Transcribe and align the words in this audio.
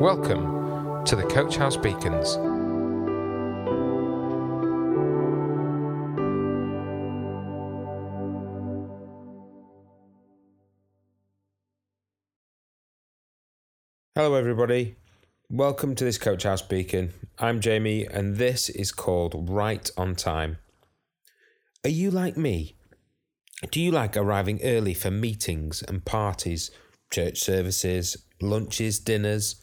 Welcome 0.00 1.04
to 1.04 1.14
the 1.14 1.22
Coach 1.24 1.56
House 1.56 1.76
Beacons. 1.76 2.34
Hello, 14.14 14.34
everybody. 14.34 14.96
Welcome 15.50 15.94
to 15.96 16.04
this 16.04 16.18
Coach 16.18 16.44
House 16.44 16.62
Beacon. 16.62 17.12
I'm 17.38 17.60
Jamie, 17.60 18.06
and 18.06 18.36
this 18.36 18.70
is 18.70 18.92
called 18.92 19.50
Right 19.50 19.88
on 19.96 20.16
Time. 20.16 20.56
Are 21.84 21.90
you 21.90 22.10
like 22.10 22.36
me? 22.36 22.76
Do 23.70 23.80
you 23.80 23.92
like 23.92 24.16
arriving 24.16 24.60
early 24.64 24.94
for 24.94 25.10
meetings 25.10 25.82
and 25.82 26.04
parties, 26.04 26.70
church 27.12 27.38
services, 27.38 28.16
lunches, 28.40 28.98
dinners? 28.98 29.61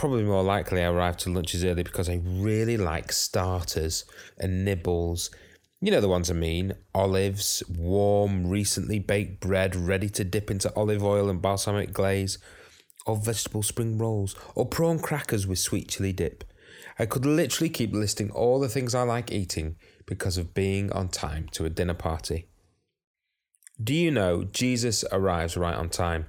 Probably 0.00 0.24
more 0.24 0.42
likely 0.42 0.82
I 0.82 0.88
arrive 0.88 1.18
to 1.18 1.30
lunches 1.30 1.62
early 1.62 1.82
because 1.82 2.08
I 2.08 2.22
really 2.24 2.78
like 2.78 3.12
starters 3.12 4.06
and 4.38 4.64
nibbles. 4.64 5.30
You 5.82 5.90
know 5.90 6.00
the 6.00 6.08
ones 6.08 6.30
I 6.30 6.32
mean 6.32 6.72
olives, 6.94 7.62
warm, 7.68 8.46
recently 8.48 8.98
baked 8.98 9.40
bread 9.40 9.76
ready 9.76 10.08
to 10.08 10.24
dip 10.24 10.50
into 10.50 10.74
olive 10.74 11.04
oil 11.04 11.28
and 11.28 11.42
balsamic 11.42 11.92
glaze, 11.92 12.38
or 13.04 13.14
vegetable 13.14 13.62
spring 13.62 13.98
rolls, 13.98 14.34
or 14.54 14.64
prawn 14.64 15.00
crackers 15.00 15.46
with 15.46 15.58
sweet 15.58 15.88
chili 15.90 16.14
dip. 16.14 16.44
I 16.98 17.04
could 17.04 17.26
literally 17.26 17.68
keep 17.68 17.92
listing 17.92 18.30
all 18.30 18.58
the 18.58 18.70
things 18.70 18.94
I 18.94 19.02
like 19.02 19.30
eating 19.30 19.76
because 20.06 20.38
of 20.38 20.54
being 20.54 20.90
on 20.92 21.10
time 21.10 21.46
to 21.52 21.66
a 21.66 21.68
dinner 21.68 21.92
party. 21.92 22.48
Do 23.78 23.92
you 23.92 24.10
know 24.10 24.44
Jesus 24.44 25.04
arrives 25.12 25.58
right 25.58 25.76
on 25.76 25.90
time? 25.90 26.28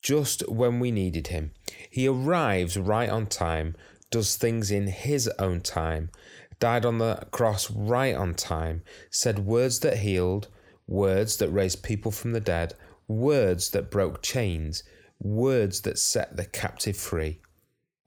Just 0.00 0.48
when 0.48 0.80
we 0.80 0.90
needed 0.90 1.28
him. 1.28 1.52
He 1.90 2.08
arrives 2.08 2.76
right 2.76 3.08
on 3.08 3.26
time, 3.26 3.76
does 4.10 4.36
things 4.36 4.70
in 4.70 4.86
his 4.86 5.28
own 5.38 5.60
time, 5.60 6.10
died 6.58 6.84
on 6.84 6.98
the 6.98 7.26
cross 7.30 7.70
right 7.70 8.14
on 8.14 8.34
time, 8.34 8.82
said 9.10 9.46
words 9.46 9.80
that 9.80 9.98
healed, 9.98 10.48
words 10.86 11.36
that 11.38 11.50
raised 11.50 11.82
people 11.82 12.10
from 12.10 12.32
the 12.32 12.40
dead, 12.40 12.74
words 13.08 13.70
that 13.70 13.90
broke 13.90 14.22
chains, 14.22 14.82
words 15.20 15.82
that 15.82 15.98
set 15.98 16.36
the 16.36 16.44
captive 16.44 16.96
free. 16.96 17.40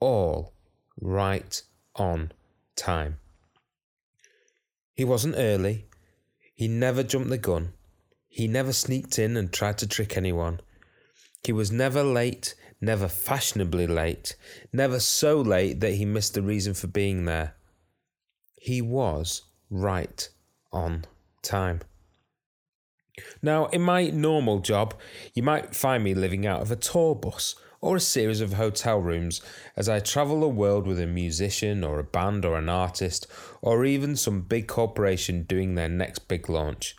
All 0.00 0.52
right 1.00 1.62
on 1.94 2.32
time. 2.76 3.18
He 4.94 5.04
wasn't 5.04 5.36
early. 5.36 5.86
He 6.54 6.68
never 6.68 7.02
jumped 7.02 7.30
the 7.30 7.38
gun. 7.38 7.72
He 8.28 8.46
never 8.46 8.72
sneaked 8.72 9.18
in 9.18 9.36
and 9.36 9.52
tried 9.52 9.78
to 9.78 9.88
trick 9.88 10.16
anyone. 10.16 10.60
He 11.44 11.52
was 11.52 11.70
never 11.70 12.02
late, 12.02 12.54
never 12.80 13.06
fashionably 13.06 13.86
late, 13.86 14.36
never 14.72 14.98
so 14.98 15.40
late 15.40 15.80
that 15.80 15.94
he 15.94 16.04
missed 16.04 16.34
the 16.34 16.42
reason 16.42 16.74
for 16.74 16.86
being 16.86 17.26
there. 17.26 17.54
He 18.56 18.80
was 18.80 19.42
right 19.68 20.28
on 20.72 21.04
time. 21.42 21.80
Now, 23.42 23.66
in 23.66 23.82
my 23.82 24.08
normal 24.08 24.60
job, 24.60 24.94
you 25.34 25.42
might 25.42 25.76
find 25.76 26.02
me 26.02 26.14
living 26.14 26.46
out 26.46 26.62
of 26.62 26.70
a 26.70 26.76
tour 26.76 27.14
bus 27.14 27.54
or 27.80 27.96
a 27.96 28.00
series 28.00 28.40
of 28.40 28.54
hotel 28.54 28.98
rooms 28.98 29.42
as 29.76 29.88
I 29.88 30.00
travel 30.00 30.40
the 30.40 30.48
world 30.48 30.86
with 30.86 30.98
a 30.98 31.06
musician 31.06 31.84
or 31.84 31.98
a 31.98 32.04
band 32.04 32.46
or 32.46 32.56
an 32.56 32.70
artist 32.70 33.26
or 33.60 33.84
even 33.84 34.16
some 34.16 34.40
big 34.40 34.66
corporation 34.66 35.42
doing 35.42 35.74
their 35.74 35.90
next 35.90 36.20
big 36.26 36.48
launch. 36.48 36.96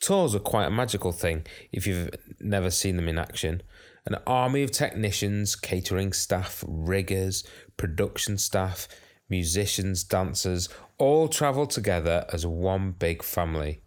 Tours 0.00 0.34
are 0.34 0.40
quite 0.40 0.66
a 0.66 0.70
magical 0.70 1.12
thing 1.12 1.46
if 1.72 1.86
you've 1.86 2.10
never 2.40 2.70
seen 2.70 2.96
them 2.96 3.08
in 3.08 3.18
action. 3.18 3.62
An 4.06 4.16
army 4.26 4.62
of 4.62 4.70
technicians, 4.70 5.54
catering 5.54 6.12
staff, 6.14 6.64
riggers, 6.66 7.44
production 7.76 8.38
staff, 8.38 8.88
musicians, 9.28 10.02
dancers 10.02 10.70
all 10.96 11.28
travel 11.28 11.66
together 11.66 12.24
as 12.32 12.46
one 12.46 12.92
big 12.92 13.22
family, 13.22 13.82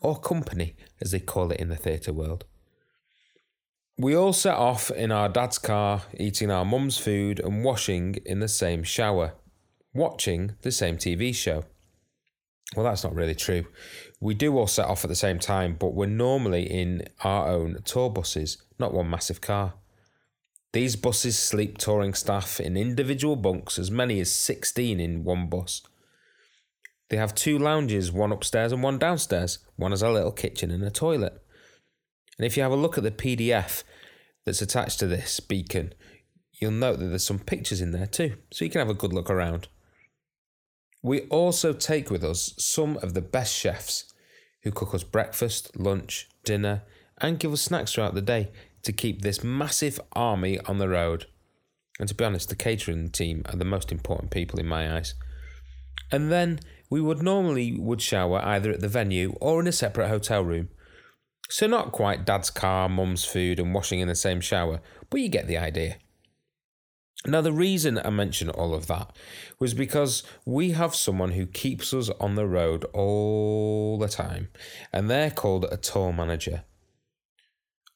or 0.00 0.18
company 0.18 0.76
as 1.00 1.10
they 1.10 1.20
call 1.20 1.50
it 1.50 1.60
in 1.60 1.68
the 1.68 1.76
theatre 1.76 2.12
world. 2.12 2.44
We 3.98 4.14
all 4.14 4.32
set 4.32 4.54
off 4.54 4.90
in 4.90 5.10
our 5.10 5.28
dad's 5.28 5.58
car, 5.58 6.02
eating 6.18 6.50
our 6.50 6.64
mum's 6.64 6.98
food 6.98 7.40
and 7.40 7.64
washing 7.64 8.16
in 8.24 8.40
the 8.40 8.48
same 8.48 8.82
shower, 8.82 9.34
watching 9.94 10.54
the 10.62 10.70
same 10.70 10.96
TV 10.96 11.34
show. 11.34 11.64
Well, 12.74 12.84
that's 12.84 13.04
not 13.04 13.14
really 13.14 13.34
true. 13.34 13.66
We 14.20 14.34
do 14.34 14.56
all 14.58 14.66
set 14.66 14.86
off 14.86 15.04
at 15.04 15.08
the 15.08 15.14
same 15.14 15.38
time, 15.38 15.76
but 15.78 15.94
we're 15.94 16.06
normally 16.06 16.64
in 16.64 17.02
our 17.22 17.48
own 17.48 17.78
tour 17.84 18.10
buses, 18.10 18.58
not 18.78 18.92
one 18.92 19.08
massive 19.08 19.40
car. 19.40 19.74
These 20.72 20.96
buses 20.96 21.38
sleep 21.38 21.78
touring 21.78 22.12
staff 22.12 22.60
in 22.60 22.76
individual 22.76 23.36
bunks, 23.36 23.78
as 23.78 23.90
many 23.90 24.20
as 24.20 24.32
16 24.32 24.98
in 24.98 25.24
one 25.24 25.48
bus. 25.48 25.82
They 27.08 27.16
have 27.16 27.34
two 27.34 27.58
lounges, 27.58 28.10
one 28.10 28.32
upstairs 28.32 28.72
and 28.72 28.82
one 28.82 28.98
downstairs. 28.98 29.60
One 29.76 29.92
has 29.92 30.02
a 30.02 30.10
little 30.10 30.32
kitchen 30.32 30.70
and 30.70 30.82
a 30.82 30.90
toilet. 30.90 31.40
And 32.36 32.44
if 32.44 32.56
you 32.56 32.62
have 32.62 32.72
a 32.72 32.76
look 32.76 32.98
at 32.98 33.04
the 33.04 33.10
PDF 33.10 33.84
that's 34.44 34.60
attached 34.60 34.98
to 34.98 35.06
this 35.06 35.40
beacon, 35.40 35.94
you'll 36.52 36.72
note 36.72 36.98
that 36.98 37.06
there's 37.06 37.24
some 37.24 37.38
pictures 37.38 37.80
in 37.80 37.92
there 37.92 38.06
too, 38.06 38.34
so 38.50 38.64
you 38.64 38.70
can 38.70 38.80
have 38.80 38.90
a 38.90 38.94
good 38.94 39.12
look 39.12 39.30
around. 39.30 39.68
We 41.02 41.22
also 41.22 41.72
take 41.72 42.10
with 42.10 42.24
us 42.24 42.54
some 42.58 42.96
of 42.98 43.14
the 43.14 43.22
best 43.22 43.54
chefs 43.54 44.12
who 44.62 44.72
cook 44.72 44.94
us 44.94 45.04
breakfast, 45.04 45.78
lunch, 45.78 46.28
dinner, 46.44 46.82
and 47.18 47.38
give 47.38 47.52
us 47.52 47.62
snacks 47.62 47.92
throughout 47.92 48.14
the 48.14 48.22
day 48.22 48.50
to 48.82 48.92
keep 48.92 49.22
this 49.22 49.44
massive 49.44 50.00
army 50.12 50.58
on 50.60 50.78
the 50.78 50.88
road. 50.88 51.26
And 51.98 52.08
to 52.08 52.14
be 52.14 52.24
honest, 52.24 52.48
the 52.48 52.56
catering 52.56 53.08
team 53.10 53.42
are 53.46 53.56
the 53.56 53.64
most 53.64 53.90
important 53.90 54.30
people 54.30 54.58
in 54.58 54.66
my 54.66 54.96
eyes. 54.96 55.14
And 56.12 56.30
then 56.30 56.60
we 56.90 57.00
would 57.00 57.22
normally 57.22 57.76
would 57.78 58.00
shower 58.00 58.38
either 58.44 58.70
at 58.70 58.80
the 58.80 58.88
venue 58.88 59.34
or 59.40 59.60
in 59.60 59.66
a 59.66 59.72
separate 59.72 60.08
hotel 60.08 60.42
room. 60.42 60.68
So 61.48 61.66
not 61.66 61.92
quite 61.92 62.24
dad's 62.24 62.50
car, 62.50 62.88
mum's 62.88 63.24
food 63.24 63.58
and 63.58 63.72
washing 63.72 64.00
in 64.00 64.08
the 64.08 64.14
same 64.14 64.40
shower, 64.40 64.80
but 65.10 65.20
you 65.20 65.28
get 65.28 65.46
the 65.46 65.58
idea. 65.58 65.96
Now, 67.24 67.40
the 67.40 67.52
reason 67.52 67.98
I 67.98 68.10
mention 68.10 68.50
all 68.50 68.74
of 68.74 68.86
that 68.88 69.16
was 69.58 69.74
because 69.74 70.22
we 70.44 70.72
have 70.72 70.94
someone 70.94 71.32
who 71.32 71.46
keeps 71.46 71.94
us 71.94 72.10
on 72.20 72.34
the 72.34 72.46
road 72.46 72.84
all 72.92 73.98
the 73.98 74.08
time, 74.08 74.48
and 74.92 75.08
they're 75.08 75.30
called 75.30 75.64
a 75.64 75.76
tour 75.76 76.12
manager. 76.12 76.64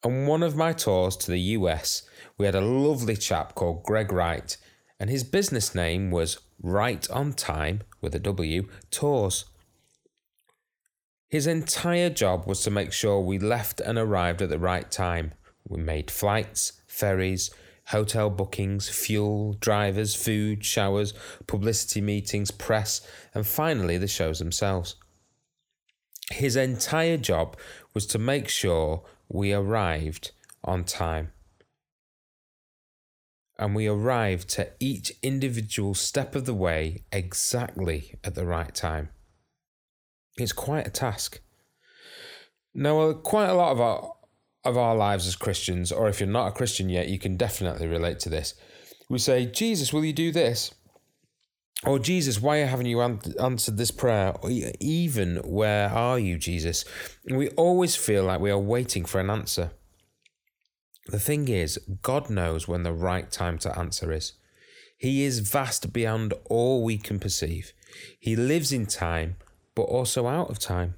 On 0.03 0.27
one 0.27 0.43
of 0.43 0.57
my 0.57 0.73
tours 0.73 1.17
to 1.19 1.31
the 1.31 1.41
US, 1.59 2.03
we 2.39 2.47
had 2.47 2.55
a 2.55 2.61
lovely 2.63 3.17
chap 3.17 3.55
called 3.55 3.83
Greg 3.83 4.11
Wright, 4.11 4.57
and 4.99 5.11
his 5.11 5.23
business 5.23 5.75
name 5.75 6.11
was 6.11 6.39
Right 6.63 7.09
on 7.11 7.35
Time 7.35 7.83
with 8.01 8.15
a 8.15 8.19
W 8.19 8.69
Tours. 8.91 9.45
His 11.29 11.47
entire 11.47 12.11
job 12.11 12.47
was 12.47 12.63
to 12.63 12.71
make 12.71 12.93
sure 12.93 13.21
we 13.21 13.39
left 13.39 13.81
and 13.81 13.97
arrived 13.99 14.43
at 14.43 14.49
the 14.49 14.59
right 14.59 14.91
time. 14.91 15.35
We 15.69 15.81
made 15.81 16.11
flights, 16.11 16.81
ferries, 16.89 17.51
hotel 17.91 18.31
bookings, 18.31 18.89
fuel, 18.89 19.55
drivers, 19.55 20.15
food, 20.15 20.65
showers, 20.65 21.13
publicity 21.47 22.01
meetings, 22.01 22.51
press, 22.51 23.07
and 23.35 23.47
finally 23.47 23.99
the 23.99 24.09
shows 24.09 24.39
themselves. 24.39 24.95
His 26.31 26.55
entire 26.55 27.17
job 27.17 27.57
was 27.93 28.07
to 28.07 28.19
make 28.19 28.49
sure 28.49 29.03
we 29.29 29.53
arrived 29.53 30.31
on 30.63 30.85
time. 30.85 31.33
And 33.59 33.75
we 33.75 33.89
arrived 33.89 34.49
to 34.51 34.69
each 34.79 35.13
individual 35.23 35.95
step 35.95 36.35
of 36.35 36.47
the 36.47 36.55
way 36.55 37.05
exactly 37.13 38.15
at 38.23 38.37
the 38.37 38.47
right 38.47 38.75
time. 38.75 39.11
It's 40.39 40.53
quite 40.53 40.87
a 40.87 40.91
task. 40.91 41.41
Now, 42.73 43.01
uh, 43.01 43.15
quite 43.15 43.49
a 43.49 43.55
lot 43.55 43.73
of 43.73 43.81
our 43.81 44.15
of 44.65 44.77
our 44.77 44.95
lives 44.95 45.27
as 45.27 45.37
Christians, 45.37 45.91
or 45.91 46.09
if 46.09 46.21
you're 46.21 46.29
not 46.29 46.49
a 46.49 46.53
Christian 46.53 46.89
yet, 46.89 47.09
you 47.09 47.19
can 47.19 47.37
definitely 47.37 47.87
relate 47.87 48.19
to 48.21 48.29
this. 48.29 48.55
We 49.09 49.19
say, 49.19 49.47
Jesus, 49.47 49.93
will 49.93 50.05
you 50.05 50.13
do 50.13 50.31
this? 50.33 50.75
Or 51.87 51.99
Jesus, 51.99 52.43
why 52.43 52.59
haven't 52.59 52.87
you 52.87 53.01
answered 53.01 53.79
this 53.79 53.91
prayer? 53.91 54.35
Or 54.43 54.51
even, 54.81 55.37
where 55.37 55.89
are 55.89 56.19
you, 56.19 56.37
Jesus? 56.37 56.85
we 57.25 57.49
always 57.51 57.97
feel 57.97 58.25
like 58.25 58.41
we 58.41 58.51
are 58.51 58.59
waiting 58.59 59.07
for 59.07 59.19
an 59.19 59.31
answer. 59.31 59.73
The 61.07 61.19
thing 61.19 61.49
is, 61.49 61.79
God 62.03 62.29
knows 62.29 62.69
when 62.69 62.83
the 62.83 62.93
right 62.93 63.31
time 63.31 63.59
to 63.59 63.79
answer 63.79 64.13
is. 64.13 64.35
He 64.99 65.25
is 65.25 65.39
vast 65.39 65.95
beyond 65.95 66.35
all 66.45 66.85
we 66.85 66.99
can 66.99 67.19
perceive. 67.19 67.73
He 68.19 68.37
lives 68.37 68.71
in 68.71 68.85
time, 68.85 69.37
but 69.75 69.85
also 69.85 70.27
out 70.27 70.51
of 70.51 70.59
time. 70.59 70.95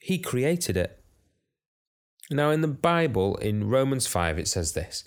He 0.00 0.18
created 0.18 0.78
it. 0.78 0.98
Now, 2.30 2.50
in 2.50 2.60
the 2.60 2.68
Bible, 2.68 3.36
in 3.36 3.68
Romans 3.68 4.06
5, 4.06 4.38
it 4.38 4.48
says 4.48 4.72
this 4.72 5.04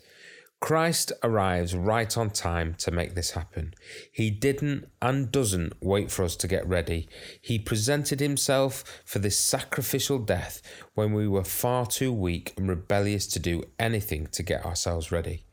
Christ 0.62 1.14
arrives 1.24 1.74
right 1.74 2.18
on 2.18 2.30
time 2.30 2.76
to 2.80 2.92
make 2.92 3.16
this 3.16 3.32
happen. 3.32 3.74
He 4.12 4.30
didn't 4.30 4.90
and 5.02 5.32
doesn't 5.32 5.74
wait 5.82 6.12
for 6.12 6.24
us 6.24 6.36
to 6.38 6.48
get 6.48 6.68
ready. 6.68 7.08
He 7.42 7.60
presented 7.60 8.20
himself 8.20 9.02
for 9.06 9.20
this 9.20 9.38
sacrificial 9.38 10.20
death 10.20 10.62
when 10.96 11.14
we 11.14 11.28
were 11.28 11.46
far 11.46 11.86
too 11.86 12.12
weak 12.12 12.54
and 12.58 12.68
rebellious 12.68 13.26
to 13.28 13.40
do 13.40 13.64
anything 13.78 14.28
to 14.28 14.44
get 14.44 14.66
ourselves 14.66 15.12
ready. 15.12 15.46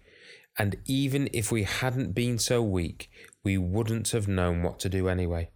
And 0.59 0.77
even 0.87 1.29
if 1.33 1.53
we 1.53 1.65
hadn't 1.65 2.15
been 2.15 2.39
so 2.39 2.63
weak, 2.63 3.11
we 3.45 3.59
wouldn't 3.59 4.11
have 4.11 4.27
known 4.27 4.63
what 4.63 4.81
to 4.81 4.89
do 4.89 5.09
anyway. 5.09 5.51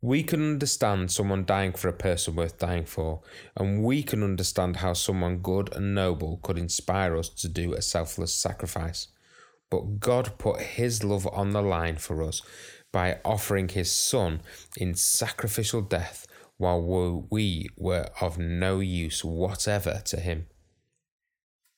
We 0.00 0.22
can 0.22 0.40
understand 0.40 1.10
someone 1.10 1.44
dying 1.44 1.72
for 1.72 1.88
a 1.88 1.92
person 1.92 2.36
worth 2.36 2.56
dying 2.56 2.84
for, 2.84 3.20
and 3.56 3.82
we 3.82 4.04
can 4.04 4.22
understand 4.22 4.76
how 4.76 4.92
someone 4.92 5.38
good 5.38 5.74
and 5.74 5.92
noble 5.92 6.38
could 6.42 6.56
inspire 6.56 7.16
us 7.16 7.28
to 7.30 7.48
do 7.48 7.74
a 7.74 7.82
selfless 7.82 8.32
sacrifice. 8.32 9.08
But 9.70 9.98
God 9.98 10.38
put 10.38 10.60
His 10.60 11.02
love 11.02 11.26
on 11.26 11.50
the 11.50 11.62
line 11.62 11.96
for 11.96 12.22
us 12.22 12.42
by 12.92 13.18
offering 13.24 13.68
His 13.68 13.90
Son 13.90 14.40
in 14.76 14.94
sacrificial 14.94 15.80
death 15.80 16.28
while 16.58 16.80
we 17.28 17.68
were 17.76 18.08
of 18.20 18.38
no 18.38 18.78
use 18.78 19.24
whatever 19.24 20.00
to 20.04 20.20
Him. 20.20 20.46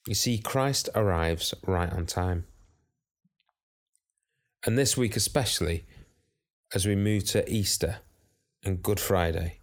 You 0.07 0.15
see, 0.15 0.37
Christ 0.37 0.91
arrives 0.95 1.55
right 1.67 1.91
on 1.91 2.05
time. 2.05 2.45
And 4.67 4.77
this 4.77 4.95
week, 4.95 5.17
especially, 5.17 5.87
as 6.75 6.87
we 6.87 6.95
move 6.95 7.25
to 7.31 7.51
Easter 7.51 8.01
and 8.63 8.83
Good 8.83 9.01
Friday, 9.01 9.61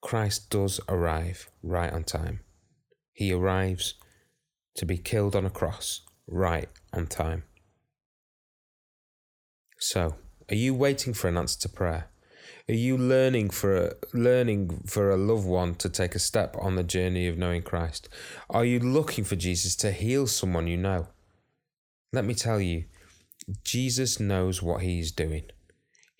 Christ 0.00 0.50
does 0.50 0.80
arrive 0.88 1.48
right 1.62 1.92
on 1.92 2.04
time. 2.04 2.40
He 3.12 3.32
arrives 3.32 3.94
to 4.76 4.86
be 4.86 4.98
killed 4.98 5.36
on 5.36 5.46
a 5.46 5.50
cross 5.50 6.02
right 6.26 6.68
on 6.92 7.06
time. 7.06 7.44
So, 9.78 10.16
are 10.48 10.54
you 10.54 10.74
waiting 10.74 11.14
for 11.14 11.28
an 11.28 11.36
answer 11.36 11.60
to 11.60 11.68
prayer? 11.68 12.08
Are 12.68 12.74
you 12.74 12.96
learning 12.96 13.50
for 13.50 13.76
a, 13.76 13.94
learning 14.12 14.82
for 14.86 15.10
a 15.10 15.16
loved 15.16 15.46
one 15.46 15.74
to 15.76 15.88
take 15.88 16.14
a 16.14 16.20
step 16.20 16.56
on 16.60 16.76
the 16.76 16.84
journey 16.84 17.26
of 17.26 17.36
knowing 17.36 17.62
Christ? 17.62 18.08
Are 18.48 18.64
you 18.64 18.78
looking 18.78 19.24
for 19.24 19.36
Jesus 19.36 19.74
to 19.76 19.92
heal 19.92 20.26
someone 20.26 20.66
you 20.66 20.76
know? 20.76 21.08
Let 22.12 22.24
me 22.24 22.34
tell 22.34 22.60
you, 22.60 22.84
Jesus 23.64 24.20
knows 24.20 24.62
what 24.62 24.82
he's 24.82 25.10
doing. 25.10 25.44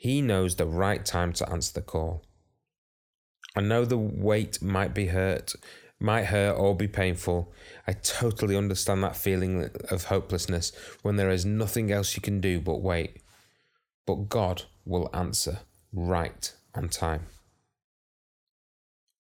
He 0.03 0.21
knows 0.21 0.57
the 0.57 0.67
right 0.67 1.07
time 1.07 1.33
to 1.35 1.49
answer 1.49 1.73
the 1.75 1.81
call. 1.81 2.25
I 3.55 3.61
know 3.61 3.85
the 3.85 3.97
wait 3.97 4.61
might 4.61 4.95
be 4.95 5.07
hurt, 5.07 5.55
might 6.01 6.25
hurt 6.25 6.55
or 6.55 6.75
be 6.75 6.89
painful. 6.89 7.53
I 7.87 7.93
totally 7.93 8.57
understand 8.57 9.05
that 9.05 9.15
feeling 9.15 9.71
of 9.93 10.07
hopelessness 10.07 10.73
when 11.03 11.15
there 11.15 11.31
is 11.31 11.47
nothing 11.47 11.93
else 11.93 12.17
you 12.17 12.21
can 12.21 12.41
do 12.41 12.61
but 12.61 12.83
wait. 12.83 13.23
But 14.05 14.29
God 14.29 14.65
will 14.85 15.09
answer 15.15 15.61
right 15.93 16.53
on 16.75 16.89
time. 16.89 17.27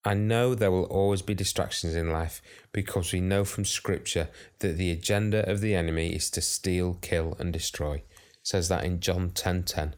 I 0.04 0.14
know 0.14 0.56
there 0.56 0.72
will 0.72 0.86
always 0.86 1.22
be 1.22 1.32
distractions 1.32 1.94
in 1.94 2.10
life 2.10 2.42
because 2.72 3.12
we 3.12 3.20
know 3.20 3.44
from 3.44 3.64
Scripture 3.64 4.30
that 4.58 4.78
the 4.78 4.90
agenda 4.90 5.48
of 5.48 5.60
the 5.60 5.76
enemy 5.76 6.12
is 6.12 6.28
to 6.30 6.40
steal, 6.40 6.94
kill, 6.94 7.36
and 7.38 7.52
destroy. 7.52 7.98
It 7.98 8.04
says 8.42 8.68
that 8.68 8.82
in 8.82 8.98
John 8.98 9.30
10:10. 9.30 9.32
10, 9.34 9.62
10. 9.62 9.94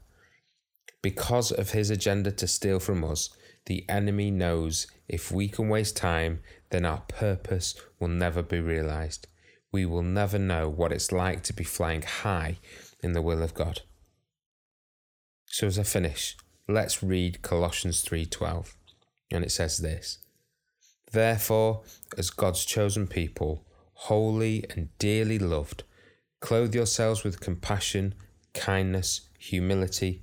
Because 1.05 1.53
of 1.53 1.73
his 1.73 1.91
agenda 1.91 2.33
to 2.33 2.49
steal 2.49 2.81
from 2.81 3.05
us, 3.05 3.29
the 3.67 3.85
enemy 3.91 4.31
knows 4.31 4.87
if 5.06 5.31
we 5.31 5.49
can 5.51 5.69
waste 5.69 5.99
time, 5.99 6.41
then 6.71 6.87
our 6.87 7.03
purpose 7.09 7.75
will 8.01 8.09
never 8.09 8.43
be 8.43 8.59
realized. 8.59 9.27
We 9.71 9.85
will 9.85 10.03
never 10.03 10.39
know 10.39 10.71
what 10.71 10.93
it's 10.93 11.12
like 11.12 11.43
to 11.43 11.53
be 11.53 11.62
flying 11.62 12.01
high 12.01 12.56
in 13.03 13.12
the 13.12 13.21
will 13.21 13.43
of 13.43 13.53
God. 13.53 13.83
So 15.45 15.67
as 15.67 15.79
I 15.79 15.83
finish, 15.83 16.39
let's 16.67 17.03
read 17.03 17.43
Colossians 17.43 18.03
3:12. 18.03 18.75
And 19.31 19.45
it 19.45 19.53
says 19.53 19.77
this: 19.77 20.21
Therefore, 21.12 21.83
as 22.17 22.31
God's 22.31 22.65
chosen 22.65 23.09
people, 23.09 23.67
holy 24.09 24.65
and 24.71 24.89
dearly 24.99 25.39
loved, 25.39 25.83
clothe 26.41 26.75
yourselves 26.75 27.25
with 27.25 27.41
compassion, 27.41 28.15
kindness, 28.55 29.29
humility, 29.39 30.23